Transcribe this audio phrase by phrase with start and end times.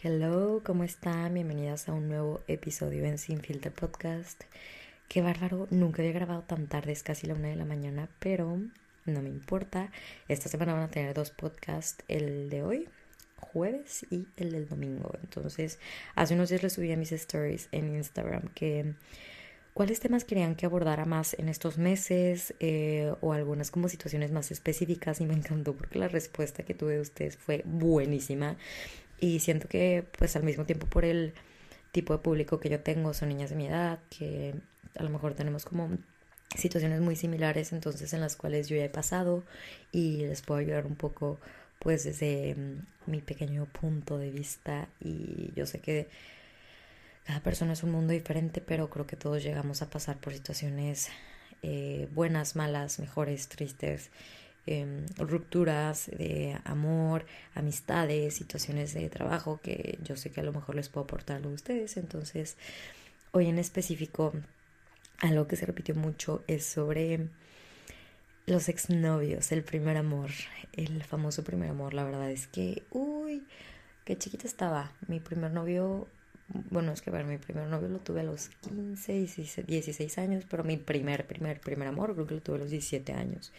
[0.00, 1.34] Hello, ¿cómo están?
[1.34, 4.44] Bienvenidas a un nuevo episodio en Sin Filter Podcast.
[5.08, 8.60] Qué bárbaro, nunca había grabado tan tarde, es casi la una de la mañana, pero
[9.06, 9.90] no me importa.
[10.28, 12.88] Esta semana van a tener dos podcasts, el de hoy,
[13.40, 15.10] jueves, y el del domingo.
[15.20, 15.80] Entonces,
[16.14, 18.94] hace unos días les subí a mis stories en Instagram que
[19.74, 24.52] cuáles temas querían que abordara más en estos meses eh, o algunas como situaciones más
[24.52, 28.56] específicas y me encantó porque la respuesta que tuve de ustedes fue buenísima
[29.20, 31.34] y siento que pues al mismo tiempo por el
[31.92, 34.54] tipo de público que yo tengo son niñas de mi edad, que
[34.96, 35.90] a lo mejor tenemos como
[36.56, 39.44] situaciones muy similares entonces en las cuales yo ya he pasado
[39.92, 41.38] y les puedo ayudar un poco
[41.78, 44.88] pues desde mm, mi pequeño punto de vista.
[45.00, 46.08] Y yo sé que
[47.24, 51.08] cada persona es un mundo diferente pero creo que todos llegamos a pasar por situaciones
[51.62, 54.10] eh, buenas, malas, mejores, tristes
[54.70, 57.24] Em, rupturas de amor,
[57.54, 61.48] amistades, situaciones de trabajo que yo sé que a lo mejor les puedo aportar a
[61.48, 61.96] ustedes.
[61.96, 62.58] Entonces,
[63.30, 64.34] hoy en específico,
[65.20, 67.30] algo que se repitió mucho es sobre
[68.44, 70.28] los exnovios, el primer amor,
[70.74, 71.94] el famoso primer amor.
[71.94, 73.46] La verdad es que, uy,
[74.04, 74.92] qué chiquita estaba.
[75.06, 76.08] Mi primer novio,
[76.68, 80.44] bueno, es que a ver, mi primer novio lo tuve a los 15, 16 años,
[80.46, 83.50] pero mi primer, primer, primer amor creo que lo tuve a los 17 años.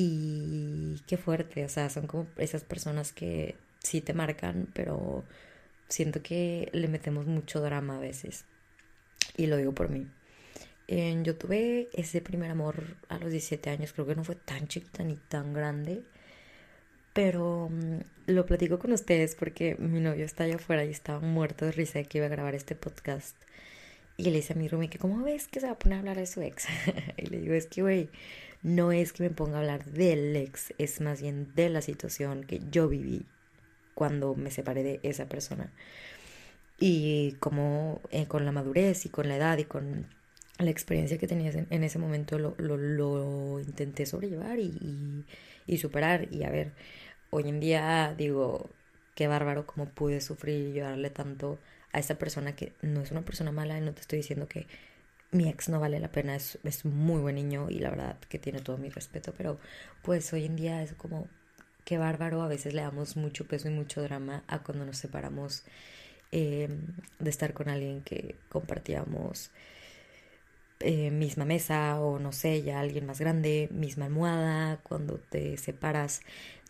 [0.00, 5.24] Y qué fuerte, o sea, son como esas personas que sí te marcan, pero
[5.88, 8.44] siento que le metemos mucho drama a veces.
[9.36, 10.06] Y lo digo por mí.
[10.86, 15.02] yo tuve ese primer amor a los 17 años, creo que no fue tan chiquita
[15.02, 16.04] ni tan grande,
[17.12, 21.64] pero mm, lo platico con ustedes porque mi novio está allá afuera y estaba muerto
[21.64, 23.36] de risa de que iba a grabar este podcast.
[24.16, 26.00] Y le dice a mi roomie que, ¿cómo ves que se va a poner a
[26.00, 26.66] hablar de su ex?
[27.16, 28.10] y le digo, es que, güey,
[28.62, 32.44] no es que me ponga a hablar del ex, es más bien de la situación
[32.44, 33.26] que yo viví
[33.94, 35.72] cuando me separé de esa persona.
[36.78, 40.06] Y como eh, con la madurez y con la edad y con
[40.58, 45.24] la experiencia que tenía en, ese momento lo, lo, intenté sobrellevar y,
[45.66, 46.28] y, superar.
[46.32, 46.72] Y a ver,
[47.30, 48.70] hoy en día digo,
[49.14, 51.58] qué bárbaro cómo pude sufrir y llorarle tanto
[51.92, 54.66] a esa persona que no es una persona mala y no te estoy diciendo que
[55.30, 58.38] mi ex no vale la pena, es, es muy buen niño y la verdad que
[58.38, 59.58] tiene todo mi respeto, pero
[60.02, 61.28] pues hoy en día es como
[61.84, 65.64] qué bárbaro, a veces le damos mucho peso y mucho drama a cuando nos separamos
[66.32, 66.86] em,
[67.18, 69.50] de estar con alguien que compartíamos
[70.80, 76.20] eh, misma mesa o no sé, ya alguien más grande, misma almohada, cuando te separas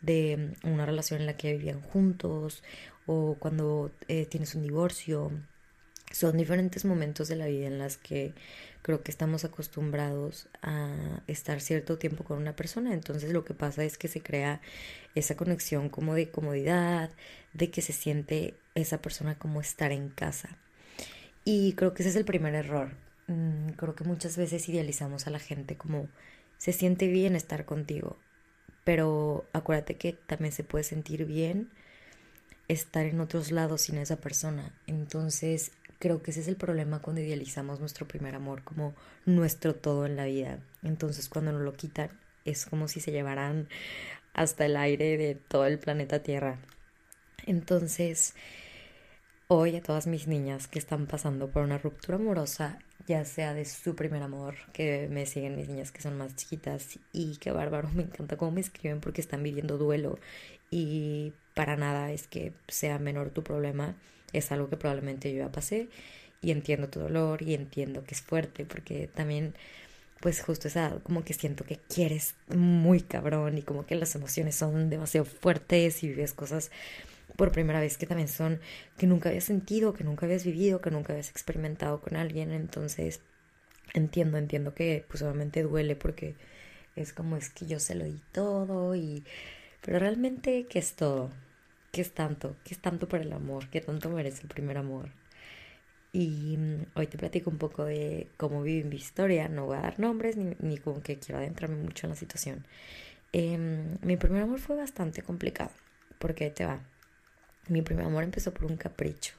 [0.02, 2.62] de una relación en la que vivían juntos
[3.06, 5.32] o cuando eh, tienes un divorcio
[6.10, 8.34] son diferentes momentos de la vida en las que
[8.82, 12.94] creo que estamos acostumbrados a estar cierto tiempo con una persona.
[12.94, 14.60] Entonces lo que pasa es que se crea
[15.14, 17.10] esa conexión como de comodidad,
[17.52, 20.56] de que se siente esa persona como estar en casa.
[21.44, 22.90] Y creo que ese es el primer error.
[23.26, 26.08] Mm, creo que muchas veces idealizamos a la gente como
[26.56, 28.16] se siente bien estar contigo.
[28.84, 31.70] Pero acuérdate que también se puede sentir bien
[32.68, 34.74] estar en otros lados sin esa persona.
[34.86, 38.94] Entonces Creo que ese es el problema cuando idealizamos nuestro primer amor como
[39.26, 40.60] nuestro todo en la vida.
[40.82, 42.10] Entonces cuando nos lo quitan
[42.44, 43.68] es como si se llevaran
[44.32, 46.58] hasta el aire de todo el planeta Tierra.
[47.46, 48.34] Entonces,
[49.48, 53.64] hoy a todas mis niñas que están pasando por una ruptura amorosa, ya sea de
[53.64, 57.88] su primer amor, que me siguen mis niñas que son más chiquitas y qué bárbaro,
[57.94, 60.18] me encanta cómo me escriben porque están viviendo duelo
[60.70, 63.96] y para nada es que sea menor tu problema
[64.32, 65.88] es algo que probablemente yo ya pasé
[66.40, 69.54] y entiendo tu dolor y entiendo que es fuerte porque también
[70.20, 74.54] pues justo esa como que siento que quieres muy cabrón y como que las emociones
[74.54, 76.70] son demasiado fuertes y vives cosas
[77.34, 78.60] por primera vez que también son
[78.96, 83.18] que nunca habías sentido, que nunca habías vivido, que nunca habías experimentado con alguien, entonces
[83.94, 86.36] entiendo, entiendo que pues obviamente duele porque
[86.94, 89.24] es como es que yo se lo di todo y
[89.82, 91.32] pero realmente ¿qué es todo?
[91.92, 92.56] ¿Qué es tanto?
[92.64, 93.68] ¿Qué es tanto por el amor?
[93.70, 95.10] ¿Qué tanto merece el primer amor?
[96.12, 99.48] Y mm, hoy te platico un poco de cómo viví mi historia.
[99.48, 102.64] No voy a dar nombres ni, ni como que quiero adentrarme mucho en la situación.
[103.32, 105.70] Em, mi primer amor fue bastante complicado.
[106.18, 106.80] Porque te va.
[107.68, 109.34] Mi primer amor empezó por un capricho.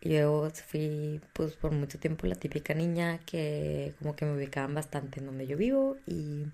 [0.00, 4.74] Y luego fui, pues, por mucho tiempo la típica niña que como que me ubicaban
[4.74, 5.96] bastante en donde yo vivo.
[6.06, 6.46] Y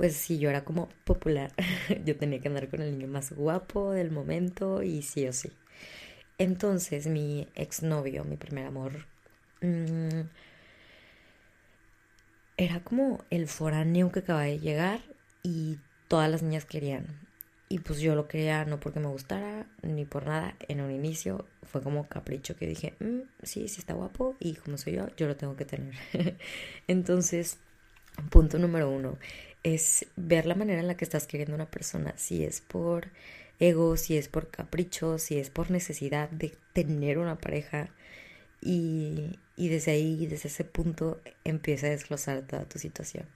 [0.00, 1.52] pues sí, yo era como popular.
[2.06, 5.52] yo tenía que andar con el niño más guapo del momento y sí o sí.
[6.38, 9.04] Entonces mi exnovio, mi primer amor,
[9.60, 10.22] mm,
[12.56, 15.02] era como el foráneo que acaba de llegar
[15.42, 15.76] y
[16.08, 17.04] todas las niñas querían.
[17.68, 20.56] Y pues yo lo quería no porque me gustara ni por nada.
[20.68, 24.78] En un inicio fue como capricho que dije, mm, sí, sí está guapo y como
[24.78, 25.94] soy yo, yo lo tengo que tener.
[26.88, 27.58] Entonces,
[28.28, 29.18] punto número uno
[29.62, 32.14] es ver la manera en la que estás queriendo una persona.
[32.16, 33.08] Si es por
[33.58, 37.90] ego, si es por capricho, si es por necesidad de tener una pareja.
[38.62, 43.26] Y, y desde ahí, desde ese punto, empieza a desglosar toda tu situación.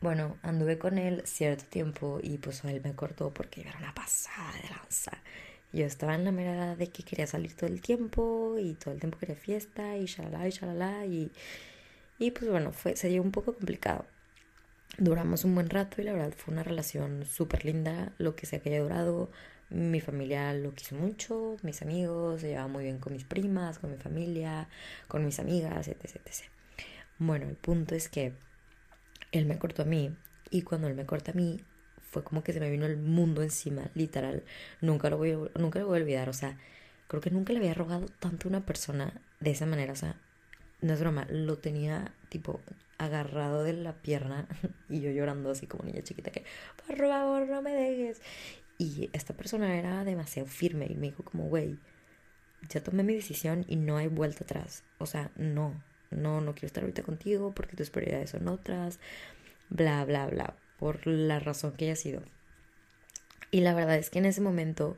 [0.00, 4.52] Bueno, anduve con él cierto tiempo y pues él me cortó porque era una pasada
[4.60, 5.12] de lanza.
[5.72, 9.00] Yo estaba en la mera de que quería salir todo el tiempo y todo el
[9.00, 11.30] tiempo quería fiesta y shalala y shalala y,
[12.18, 14.04] y pues bueno, fue, sería un poco complicado.
[14.98, 18.60] Duramos un buen rato y la verdad fue una relación súper linda, lo que sea
[18.60, 19.30] que haya durado.
[19.70, 23.90] Mi familia lo quiso mucho, mis amigos, se llevaba muy bien con mis primas, con
[23.90, 24.68] mi familia,
[25.08, 26.44] con mis amigas, etc, etc.
[27.18, 28.34] Bueno, el punto es que
[29.32, 30.14] él me cortó a mí
[30.50, 31.58] y cuando él me corta a mí
[32.02, 34.44] fue como que se me vino el mundo encima, literal.
[34.82, 36.58] Nunca lo voy nunca lo voy a olvidar, o sea,
[37.08, 40.16] creo que nunca le había rogado tanto a una persona de esa manera, o sea,
[40.82, 42.60] no es broma, lo tenía tipo
[43.04, 44.48] agarrado de la pierna
[44.88, 46.44] y yo llorando así como niña chiquita que
[46.86, 48.20] por favor no me dejes.
[48.78, 51.78] Y esta persona era demasiado firme y me dijo como, güey,
[52.68, 54.84] ya tomé mi decisión y no hay vuelta atrás.
[54.98, 58.98] O sea, no, no, no quiero estar ahorita contigo porque tus prioridades son otras,
[59.68, 62.22] bla, bla, bla, por la razón que haya sido.
[63.50, 64.96] Y la verdad es que en ese momento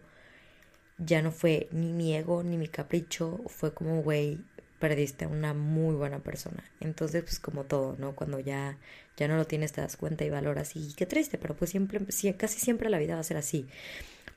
[0.98, 4.38] ya no fue ni mi ego ni mi capricho, fue como, güey,
[4.78, 6.64] perdiste a una muy buena persona.
[6.80, 8.14] Entonces, pues como todo, ¿no?
[8.14, 8.78] Cuando ya,
[9.16, 10.76] ya no lo tienes, te das cuenta y valoras.
[10.76, 12.00] Y qué triste, pero pues siempre,
[12.36, 13.66] casi siempre la vida va a ser así.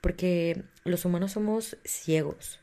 [0.02, 2.60] Porque los humanos somos ciegos.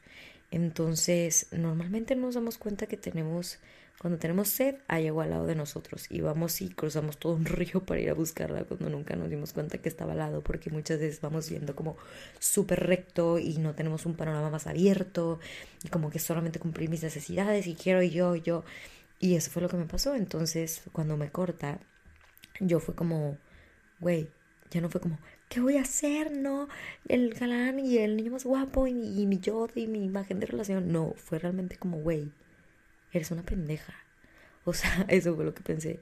[0.51, 3.59] Entonces, normalmente nos damos cuenta que tenemos
[3.99, 7.45] cuando tenemos sed, hay agua al lado de nosotros y vamos y cruzamos todo un
[7.47, 10.71] río para ir a buscarla cuando nunca nos dimos cuenta que estaba al lado porque
[10.71, 11.97] muchas veces vamos viendo como
[12.39, 15.39] súper recto y no tenemos un panorama más abierto
[15.83, 18.65] y como que solamente cumplir mis necesidades y quiero yo yo.
[19.21, 20.15] Y eso fue lo que me pasó.
[20.15, 21.81] Entonces, cuando me corta,
[22.61, 23.39] yo fue como,
[24.01, 24.29] güey,
[24.71, 25.19] ya no fue como,
[25.49, 26.37] ¿qué voy a hacer?
[26.37, 26.69] No,
[27.09, 30.47] el galán y el niño más guapo y, y mi yo y mi imagen de
[30.47, 30.93] relación.
[30.93, 32.33] No, fue realmente como, güey
[33.15, 33.95] eres una pendeja.
[34.65, 36.01] O sea, eso fue lo que pensé.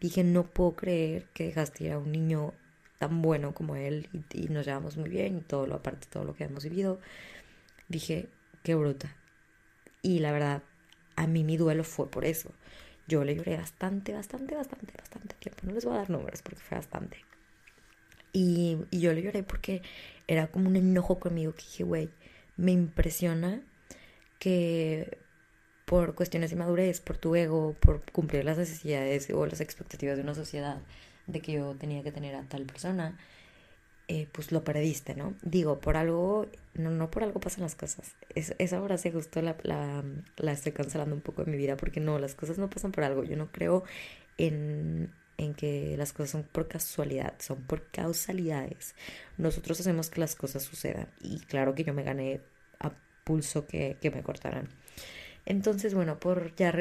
[0.00, 2.54] Dije, no puedo creer que dejaste a un niño
[2.98, 6.34] tan bueno como él y, nos llevamos muy bien y todo lo aparte, todo lo
[6.34, 7.00] que hemos vivido.
[7.88, 8.28] Dije,
[8.62, 9.14] qué bruta.
[10.02, 10.62] Y la verdad,
[11.16, 12.52] a mí mi duelo fue por eso.
[13.08, 15.60] Yo le lloré bastante, bastante, bastante, bastante tiempo.
[15.62, 17.24] No les voy a dar números porque fue bastante.
[18.32, 19.82] Y, y yo le lloré porque
[20.26, 22.10] era como un enojo conmigo que dije, güey,
[22.56, 23.62] me impresiona
[24.38, 25.18] que
[25.86, 30.22] por cuestiones de madurez, por tu ego, por cumplir las necesidades o las expectativas de
[30.22, 30.78] una sociedad
[31.26, 33.16] de que yo tenía que tener a tal persona,
[34.08, 35.34] eh, pues lo perdiste, ¿no?
[35.42, 38.14] Digo, por algo, no, no por algo pasan las cosas.
[38.34, 42.18] Es, esa frase justo la, la, estoy cancelando un poco en mi vida porque no,
[42.18, 43.24] las cosas no pasan por algo.
[43.24, 43.84] Yo no creo
[44.38, 48.94] en, en que las cosas son por casualidad, son por causalidades.
[49.38, 52.40] Nosotros hacemos que las cosas sucedan y claro que yo me gané
[52.80, 52.92] a
[53.24, 54.68] pulso que, que me cortaran.
[55.46, 56.72] Entonces, bueno, por ya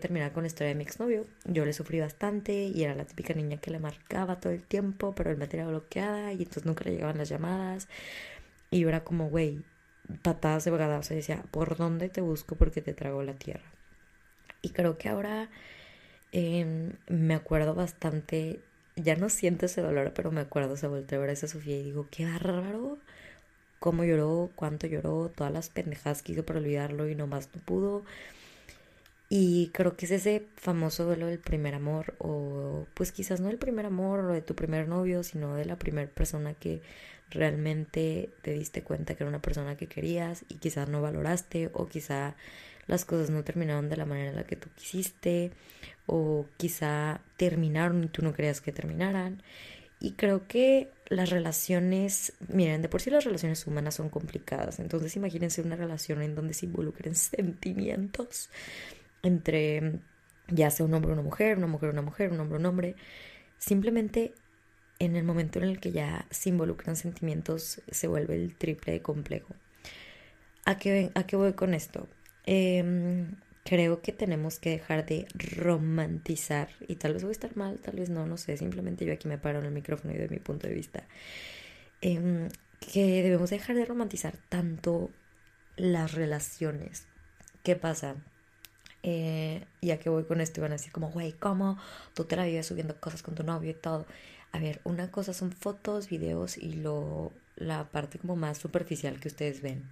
[0.00, 3.34] terminar con la historia de mi exnovio, yo le sufrí bastante y era la típica
[3.34, 6.84] niña que le marcaba todo el tiempo, pero él me tenía bloqueada y entonces nunca
[6.84, 7.88] le llegaban las llamadas.
[8.70, 9.62] Y yo era como, güey,
[10.22, 12.56] patadas de bogada, o decía, ¿por dónde te busco?
[12.56, 13.64] Porque te trago la tierra.
[14.62, 15.50] Y creo que ahora
[16.32, 18.60] em, me acuerdo bastante,
[18.96, 21.82] ya no siento ese dolor, pero me acuerdo, se volteó a ver esa Sofía y
[21.84, 22.98] digo, qué raro
[23.84, 28.02] cómo lloró, cuánto lloró, todas las pendejadas que hizo para olvidarlo y nomás no pudo.
[29.28, 33.58] Y creo que es ese famoso duelo del primer amor, o pues quizás no el
[33.58, 36.80] primer amor o de tu primer novio, sino de la primera persona que
[37.28, 41.86] realmente te diste cuenta que era una persona que querías y quizás no valoraste, o
[41.86, 42.36] quizá
[42.86, 45.50] las cosas no terminaron de la manera en la que tú quisiste,
[46.06, 49.42] o quizá terminaron y tú no querías que terminaran.
[50.00, 55.14] Y creo que las relaciones, miren, de por sí las relaciones humanas son complicadas, entonces
[55.16, 58.50] imagínense una relación en donde se involucren sentimientos
[59.22, 60.00] entre
[60.48, 62.96] ya sea un hombre una mujer, una mujer una mujer, un hombre un hombre,
[63.58, 64.34] simplemente
[64.98, 69.02] en el momento en el que ya se involucran sentimientos se vuelve el triple de
[69.02, 69.54] complejo.
[70.64, 72.08] ¿A qué, a qué voy con esto?
[72.46, 73.26] Eh,
[73.64, 77.96] creo que tenemos que dejar de romantizar, y tal vez voy a estar mal, tal
[77.96, 80.38] vez no, no sé, simplemente yo aquí me paro en el micrófono y de mi
[80.38, 81.04] punto de vista,
[82.00, 82.48] em,
[82.80, 85.10] que debemos dejar de romantizar tanto
[85.76, 87.06] las relaciones.
[87.62, 88.16] ¿Qué pasa?
[89.02, 91.78] Eh, ya que voy con esto, van a decir como, güey, ¿cómo?
[92.14, 94.06] Tú te la vives subiendo cosas con tu novio y todo.
[94.52, 99.28] A ver, una cosa son fotos, videos y lo la parte como más superficial que
[99.28, 99.90] ustedes ven.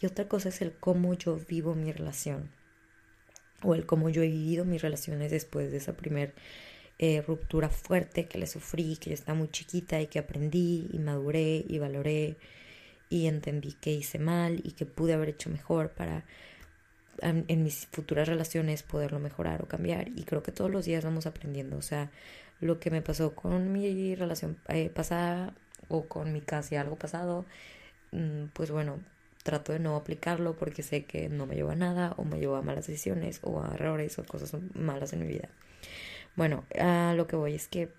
[0.00, 2.50] Y otra cosa es el cómo yo vivo mi relación.
[3.62, 6.32] O el cómo yo he vivido mis relaciones después de esa primer
[6.98, 10.98] eh, ruptura fuerte que le sufrí, que yo estaba muy chiquita y que aprendí y
[10.98, 12.36] maduré y valoré
[13.08, 16.24] y entendí que hice mal y que pude haber hecho mejor para
[17.22, 20.08] en, mis futuras relaciones poderlo mejorar o cambiar.
[20.08, 21.76] Y creo que todos los días vamos aprendiendo.
[21.76, 22.10] O sea,
[22.60, 25.54] lo que me pasó con mi relación eh, pasada
[25.88, 27.44] o con mi casi algo pasado,
[28.12, 28.98] mm, pues bueno,
[29.42, 32.58] trato de no aplicarlo porque sé que no me lleva a nada o me lleva
[32.58, 35.48] a malas decisiones o a errores o cosas malas en mi vida.
[36.36, 37.90] Bueno, a lo que voy es que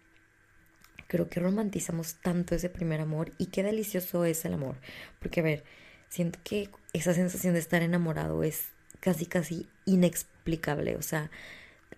[1.08, 4.78] creo que romantizamos tanto ese primer amor y qué delicioso es el amor.
[5.20, 5.64] Porque a ver,
[6.10, 8.70] siento que esa sensación de estar enamorado es
[9.00, 10.96] casi, casi inexplicable.
[10.96, 11.30] O sea,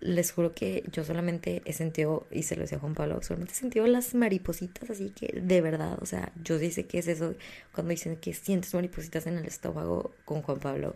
[0.04, 3.56] les juro que yo solamente he sentido, y se lo decía Juan Pablo, solamente he
[3.56, 7.34] sentido las maripositas, así que de verdad, o sea, yo sé qué es eso
[7.72, 10.94] cuando dicen que sientes maripositas en el estómago con Juan Pablo.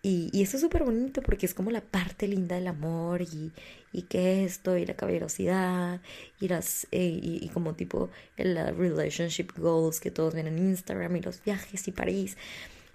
[0.00, 3.52] Y, eso es súper bonito porque es como la parte linda del amor y,
[4.08, 6.00] que esto y la caballerosidad
[6.40, 11.22] y las eh, y, como tipo el relationship goals que todos ven en Instagram y
[11.22, 12.36] los viajes y París,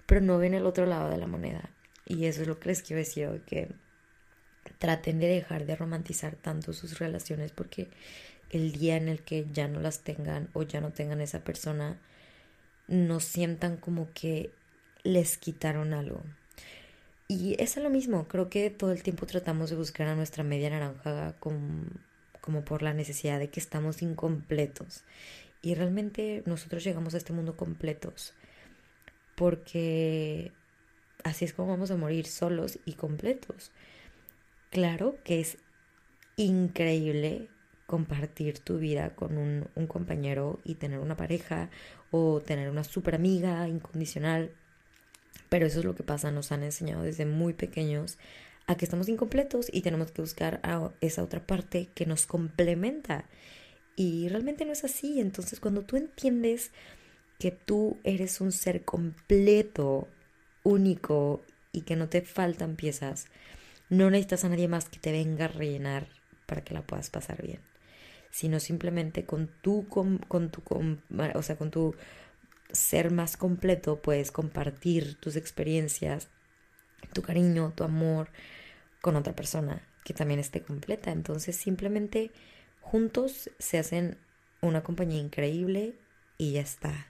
[0.06, 1.68] pero no ven el otro lado de la moneda.
[2.06, 3.68] Y eso es lo que les quiero decir que
[4.78, 7.88] traten de dejar de romantizar tanto sus relaciones porque
[8.50, 11.98] el día en el que ya no las tengan o ya no tengan esa persona,
[12.88, 14.50] no sientan como que
[15.02, 16.22] les quitaron algo.
[17.28, 20.70] Y es lo mismo, creo que todo el tiempo tratamos de buscar a nuestra media
[20.70, 21.84] naranja como,
[22.40, 25.04] como por la necesidad de que estamos incompletos.
[25.62, 28.34] Y realmente nosotros llegamos a este mundo completos
[29.40, 30.52] porque
[31.24, 33.70] así es como vamos a morir solos y completos.
[34.70, 35.58] Claro que es
[36.36, 37.48] increíble
[37.86, 41.70] compartir tu vida con un, compañero y tener una pareja
[42.12, 44.52] o tener una super amiga incondicional
[45.50, 48.18] pero eso es lo que pasa, nos han enseñado desde muy pequeños
[48.66, 53.24] a que estamos incompletos y tenemos que buscar a esa otra parte que nos complementa.
[53.96, 55.20] Y realmente no es así.
[55.20, 56.70] Entonces cuando tú entiendes
[57.38, 60.06] que tú eres un ser completo,
[60.62, 63.26] único y que no te faltan piezas,
[63.90, 66.06] no necesitas a nadie más que te venga a rellenar
[66.46, 67.60] para que la puedas pasar bien,
[68.30, 71.02] sino simplemente con tu, con, con tu, con,
[71.34, 71.94] o sea, con tu
[72.72, 76.28] ser más completo, puedes compartir tus experiencias,
[77.12, 78.28] tu cariño, tu amor
[79.00, 81.10] con otra persona que también esté completa.
[81.10, 82.30] Entonces simplemente
[82.80, 84.18] juntos se hacen
[84.60, 85.96] una compañía increíble
[86.38, 87.06] y ya está.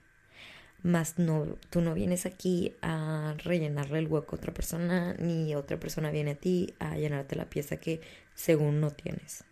[0.82, 5.78] Más no, tú no vienes aquí a rellenarle el hueco a otra persona, ni otra
[5.78, 8.00] persona viene a ti a llenarte la pieza que
[8.34, 9.44] según no tienes.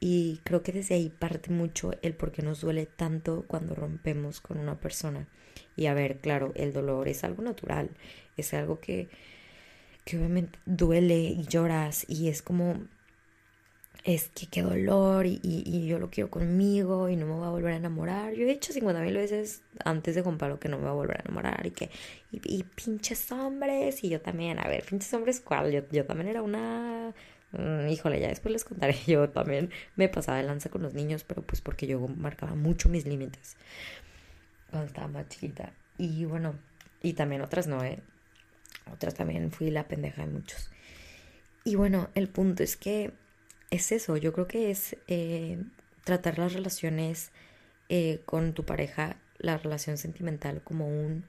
[0.00, 4.40] Y creo que desde ahí parte mucho el por qué nos duele tanto cuando rompemos
[4.40, 5.26] con una persona.
[5.76, 7.90] Y a ver, claro, el dolor es algo natural,
[8.36, 9.08] es algo que,
[10.04, 12.86] que obviamente duele y lloras y es como,
[14.04, 17.50] es que qué dolor y, y, yo lo quiero conmigo y no me voy a
[17.50, 18.34] volver a enamorar.
[18.34, 21.18] Yo he dicho 50 mil veces antes de comprarlo que no me voy a volver
[21.18, 21.90] a enamorar y que,
[22.30, 25.72] y, pinches hombres, y yo también, a ver, pinches hombres, ¿cuál?
[25.72, 27.14] Yo, yo también era una
[27.52, 28.94] Mm, híjole, ya después les contaré.
[29.06, 32.88] Yo también me pasaba de lanza con los niños, pero pues porque yo marcaba mucho
[32.88, 33.56] mis límites
[34.70, 35.72] cuando estaba más chiquita.
[35.98, 36.54] Y bueno,
[37.02, 38.00] y también otras no, ¿eh?
[38.92, 40.70] Otras también fui la pendeja de muchos.
[41.64, 43.12] Y bueno, el punto es que
[43.70, 44.16] es eso.
[44.16, 45.62] Yo creo que es eh,
[46.04, 47.30] tratar las relaciones
[47.88, 51.24] eh, con tu pareja, la relación sentimental, como un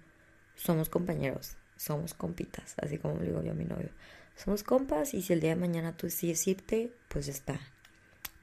[0.56, 3.90] somos compañeros, somos compitas, así como le digo yo a mi novio
[4.38, 7.60] somos compas y si el día de mañana tú decides irte, pues ya está.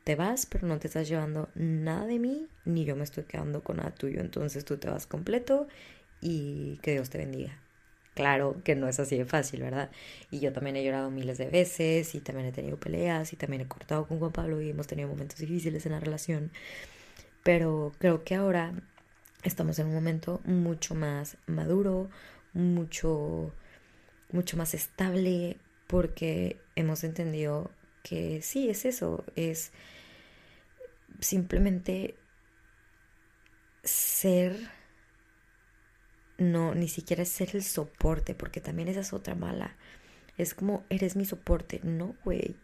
[0.03, 3.63] Te vas, pero no te estás llevando nada de mí, ni yo me estoy quedando
[3.63, 4.21] con nada tuyo.
[4.21, 5.67] Entonces tú te vas completo
[6.21, 7.59] y que Dios te bendiga.
[8.15, 9.91] Claro que no es así de fácil, ¿verdad?
[10.31, 13.63] Y yo también he llorado miles de veces y también he tenido peleas y también
[13.63, 16.53] he cortado con Juan Pablo y hemos tenido momentos difíciles en la relación.
[17.43, 18.73] Pero creo que ahora
[19.43, 22.09] estamos en un momento mucho más maduro,
[22.53, 23.53] mucho,
[24.33, 27.71] mucho más estable, porque hemos entendido
[28.03, 29.73] que sí, es eso, es
[31.21, 32.15] simplemente
[33.83, 34.57] ser,
[36.39, 39.77] no, ni siquiera es ser el soporte, porque también esa es otra mala.
[40.37, 41.81] Es como, eres mi soporte.
[41.83, 42.57] No, güey.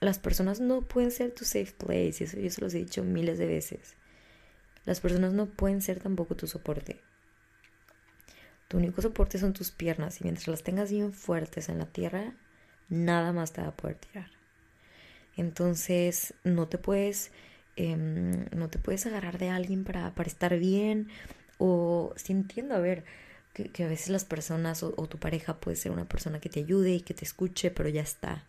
[0.00, 3.02] Las personas no pueden ser tu safe place, y eso yo se los he dicho
[3.02, 3.96] miles de veces.
[4.84, 7.00] Las personas no pueden ser tampoco tu soporte.
[8.68, 12.34] Tu único soporte son tus piernas y mientras las tengas bien fuertes en la tierra,
[12.88, 14.30] nada más te va a poder tirar.
[15.36, 17.32] Entonces no te puedes
[17.76, 21.08] em, no te puedes agarrar de alguien para, para estar bien
[21.58, 23.04] o si entiendo, a ver,
[23.52, 26.92] que, a veces las personas o, tu pareja puede ser una persona que te ayude
[26.92, 28.44] y que te escuche, pero ya está.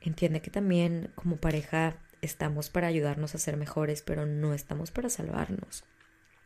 [0.00, 5.10] Entiende que también como pareja estamos para ayudarnos a ser mejores, pero no estamos para
[5.10, 5.84] salvarnos.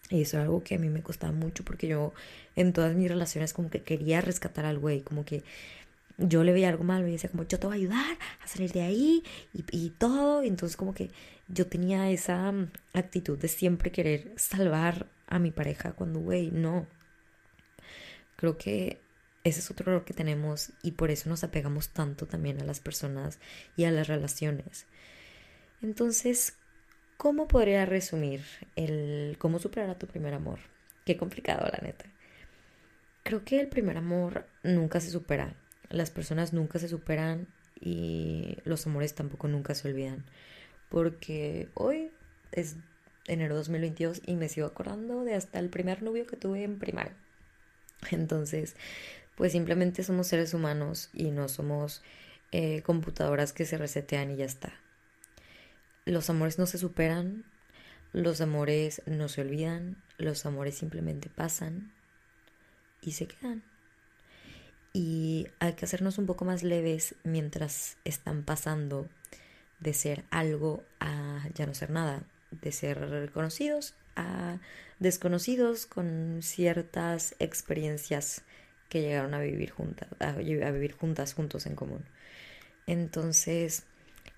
[0.08, 2.12] Y eso es algo que a mí me costaba mucho porque yo
[2.56, 5.44] en todas mis relaciones como que quería rescatar al güey, como que
[6.18, 8.72] yo le veía algo malo y decía como yo te voy a ayudar a salir
[8.72, 9.22] de ahí
[9.54, 10.42] y, y todo.
[10.42, 11.10] Y entonces como que
[11.48, 16.86] yo tenía esa mm, actitud de siempre querer salvar a mi pareja cuando, güey, no.
[18.36, 19.00] Creo que
[19.44, 22.80] ese es otro error que tenemos y por eso nos apegamos tanto también a las
[22.80, 23.38] personas
[23.76, 24.86] y a las relaciones.
[25.80, 26.54] Entonces,
[27.16, 28.42] ¿cómo podría resumir
[28.76, 30.58] el cómo superar a tu primer amor?
[31.06, 32.04] Qué complicado, la neta.
[33.22, 35.54] Creo que el primer amor nunca se supera.
[35.88, 37.48] Las personas nunca se superan
[37.80, 40.24] y los amores tampoco nunca se olvidan.
[40.90, 42.10] Porque hoy
[42.52, 42.76] es
[43.32, 47.16] enero 2022 y me sigo acordando de hasta el primer novio que tuve en primaria.
[48.10, 48.76] Entonces,
[49.36, 52.02] pues simplemente somos seres humanos y no somos
[52.52, 54.72] eh, computadoras que se resetean y ya está.
[56.04, 57.44] Los amores no se superan,
[58.12, 61.92] los amores no se olvidan, los amores simplemente pasan
[63.00, 63.62] y se quedan.
[64.92, 69.08] Y hay que hacernos un poco más leves mientras están pasando
[69.78, 74.58] de ser algo a ya no ser nada, de ser conocidos a
[74.98, 78.42] desconocidos con ciertas experiencias
[78.88, 82.04] que llegaron a vivir juntas, a, vivir juntas, juntos en común.
[82.86, 83.84] Entonces,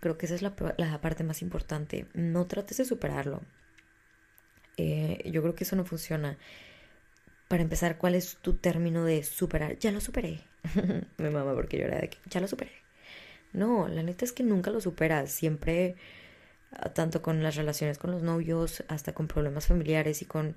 [0.00, 2.06] creo que esa es la, parte más importante.
[2.14, 3.40] No trates de superarlo.
[4.76, 6.38] Eh, yo creo que eso no funciona.
[7.48, 9.78] Para empezar, ¿cuál es tu término de superar?
[9.78, 10.40] Ya lo superé.
[11.18, 12.72] Me mama porque yo era de que ya lo superé.
[13.52, 15.30] No, la neta es que nunca lo superas.
[15.30, 15.96] Siempre
[16.94, 20.56] tanto con las relaciones con los novios, hasta con problemas familiares y con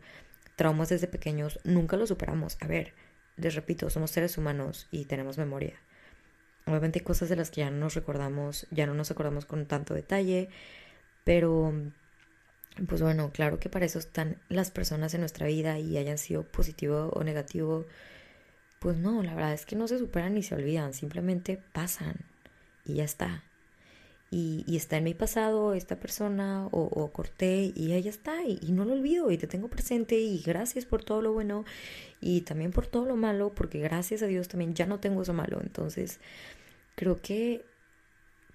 [0.56, 2.58] traumas desde pequeños, nunca lo superamos.
[2.62, 2.93] A ver,
[3.38, 5.75] les repito, somos seres humanos y tenemos memoria.
[6.65, 9.65] Obviamente hay cosas de las que ya no nos recordamos, ya no nos acordamos con
[9.67, 10.49] tanto detalle,
[11.23, 11.73] pero
[12.88, 16.43] pues bueno, claro que para eso están las personas en nuestra vida y hayan sido
[16.43, 17.86] positivo o negativo,
[18.80, 22.15] pues no, la verdad es que no se superan ni se olvidan, simplemente pasan
[22.84, 23.43] y ya está
[24.32, 28.94] y, está en mi pasado esta persona o, corté y ella está y, no lo
[28.94, 31.64] olvido y te tengo presente y gracias por todo lo bueno
[32.22, 35.34] y también por todo lo malo porque gracias a Dios también ya no tengo eso
[35.34, 36.20] malo entonces
[36.96, 37.64] creo que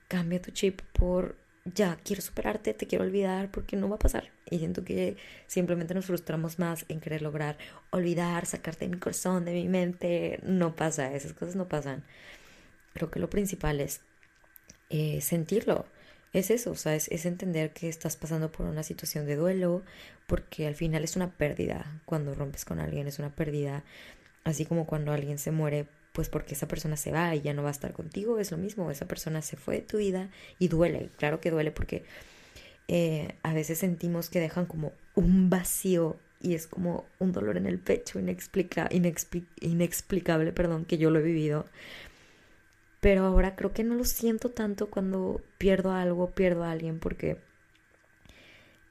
[0.08, 4.30] cambia tu chip por ya quiero superarte, te quiero olvidar porque no va a pasar.
[4.50, 7.58] Y siento que simplemente nos frustramos más en querer lograr
[7.90, 10.40] olvidar, sacarte de mi corazón, de mi mente.
[10.42, 12.02] No pasa, esas cosas no pasan.
[12.94, 14.00] Creo que lo principal es
[14.90, 15.86] eh, sentirlo.
[16.32, 19.82] Es eso, o sea, es, entender que estás pasando por una situación de duelo,
[20.28, 22.00] porque al final es una pérdida.
[22.04, 23.82] Cuando rompes con alguien es una pérdida,
[24.44, 27.62] así como cuando alguien se muere, pues porque esa persona se va y ya no
[27.62, 30.68] va a estar contigo, es lo mismo, esa persona se fue de tu vida y
[30.68, 32.04] duele, claro que duele porque
[32.88, 37.66] eh, a veces sentimos que dejan como un vacío y es como un dolor en
[37.66, 41.66] el pecho inexplica, inexplicable, perdón, que yo lo he vivido
[43.00, 47.38] pero ahora creo que no lo siento tanto cuando pierdo algo, pierdo a alguien, porque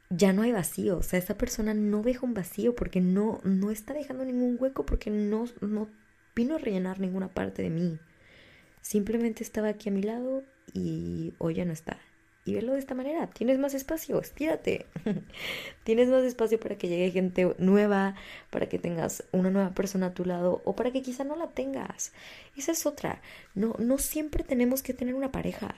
[0.09, 0.97] ya no hay vacío.
[0.97, 4.85] O sea, esa persona no deja un vacío porque no, no está dejando ningún hueco,
[4.85, 5.87] porque no, no
[6.35, 7.99] vino a rellenar ninguna parte de mí.
[8.81, 10.43] Simplemente estaba aquí a mi lado
[10.73, 11.99] y hoy ya no está
[12.49, 13.27] y verlo de esta manera.
[13.27, 14.87] Tienes más espacio, estírate.
[15.83, 18.15] Tienes más espacio para que llegue gente nueva,
[18.49, 21.49] para que tengas una nueva persona a tu lado o para que quizá no la
[21.49, 22.11] tengas.
[22.57, 23.21] Esa es otra.
[23.53, 25.75] No, no siempre tenemos que tener una pareja.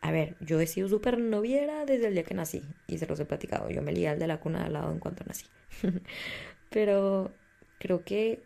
[0.00, 3.20] A ver, yo he sido súper noviera desde el día que nací y se los
[3.20, 3.70] he platicado.
[3.70, 5.46] Yo me lié al de la cuna al lado en cuanto nací.
[6.70, 7.32] Pero
[7.78, 8.42] creo que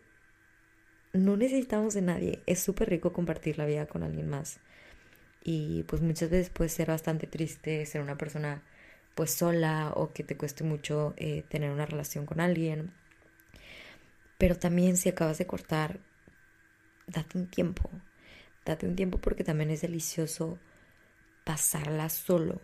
[1.15, 2.43] no necesitamos de nadie.
[2.45, 4.61] Es súper rico compartir la vida con alguien más
[5.49, 8.65] y pues muchas veces puede ser bastante triste ser una persona
[9.15, 12.93] pues sola o que te cueste mucho eh, tener una relación con alguien.
[14.39, 16.01] Pero también si acabas de cortar,
[17.07, 17.89] date un tiempo.
[18.65, 20.59] Date un tiempo porque también es delicioso
[21.45, 22.61] pasarla solo.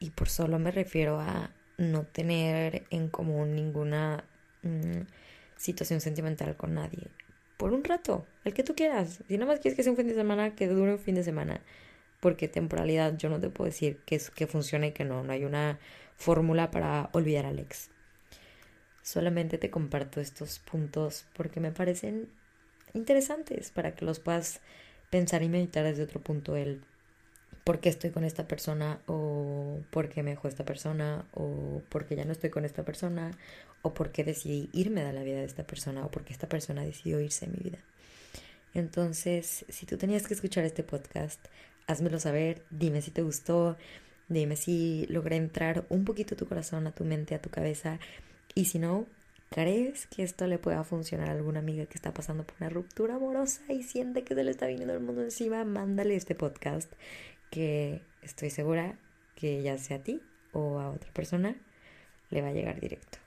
[0.00, 4.24] Y por solo me refiero a no tener en común ninguna
[4.62, 5.02] mm,
[5.56, 7.08] situación sentimental con nadie
[7.60, 9.22] por un rato, el que tú quieras.
[9.28, 11.22] Si nada más quieres que sea un fin de semana, que dure un fin de
[11.22, 11.60] semana.
[12.18, 15.22] Porque temporalidad yo no te puedo decir que, es, que funcione y que no.
[15.22, 15.78] No hay una
[16.16, 17.90] fórmula para olvidar a Alex.
[19.02, 22.30] Solamente te comparto estos puntos porque me parecen
[22.94, 24.62] interesantes para que los puedas
[25.10, 26.80] pensar y meditar desde otro punto el
[27.64, 32.24] por qué estoy con esta persona o porque me dejó esta persona, o porque ya
[32.24, 33.32] no estoy con esta persona,
[33.82, 37.20] o porque decidí irme de la vida de esta persona, o porque esta persona decidió
[37.20, 37.78] irse de mi vida.
[38.74, 41.40] Entonces, si tú tenías que escuchar este podcast,
[41.86, 43.76] házmelo saber, dime si te gustó,
[44.28, 47.98] dime si logré entrar un poquito a tu corazón, a tu mente, a tu cabeza,
[48.54, 49.06] y si no,
[49.50, 53.16] ¿crees que esto le pueda funcionar a alguna amiga que está pasando por una ruptura
[53.16, 55.64] amorosa y siente que se le está viniendo el mundo encima?
[55.64, 56.92] Mándale este podcast
[57.50, 58.98] que estoy segura
[59.34, 61.56] que ya sea a ti o a otra persona
[62.30, 63.18] le va a llegar directo.